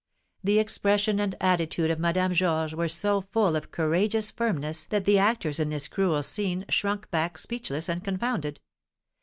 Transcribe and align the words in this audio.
The 0.43 0.57
expression 0.57 1.19
and 1.19 1.35
attitude 1.39 1.91
of 1.91 1.99
Madame 1.99 2.33
Georges 2.33 2.75
were 2.75 2.87
so 2.87 3.21
full 3.21 3.55
of 3.55 3.69
courageous 3.69 4.31
firmness 4.31 4.83
that 4.85 5.05
the 5.05 5.19
actors 5.19 5.59
in 5.59 5.69
this 5.69 5.87
cruel 5.87 6.23
scene 6.23 6.65
shrunk 6.69 7.11
back 7.11 7.37
speechless 7.37 7.87
and 7.87 8.03
confounded. 8.03 8.61